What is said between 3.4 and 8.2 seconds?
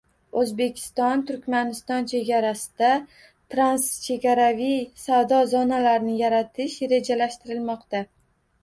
transchegaraviy savdo zonalarini yaratish rejalashtirilmoqda